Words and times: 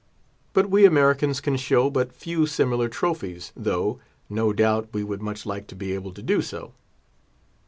But 0.53 0.67
we 0.67 0.83
Americans 0.85 1.39
can 1.41 1.57
show 1.57 1.91
but 1.91 2.11
few 2.11 2.47
similar 2.47 2.89
trophies, 2.89 3.51
though, 3.55 3.99
no 4.31 4.51
doubt, 4.51 4.89
we 4.93 5.03
would 5.03 5.21
much 5.21 5.45
like 5.45 5.67
to 5.67 5.75
be 5.75 5.93
able 5.93 6.09
so 6.09 6.15
to 6.15 6.21
do. 6.23 6.71